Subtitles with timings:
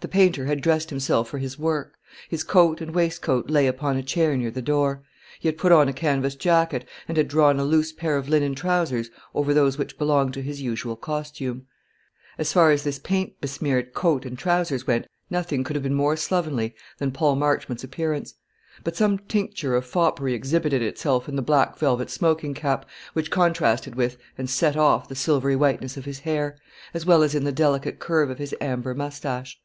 [0.00, 1.98] The painter had dressed himself for his work.
[2.30, 5.02] His coat and waistcoat lay upon a chair near the door.
[5.40, 8.54] He had put on a canvas jacket, and had drawn a loose pair of linen
[8.54, 11.66] trousers over those which belonged to his usual costume.
[12.38, 16.16] So far as this paint besmeared coat and trousers went, nothing could have been more
[16.16, 18.36] slovenly than Paul Marchmont's appearance;
[18.82, 23.96] but some tincture of foppery exhibited itself in the black velvet smoking cap, which contrasted
[23.96, 26.56] with and set off the silvery whiteness of his hair,
[26.94, 29.60] as well as in the delicate curve of his amber moustache.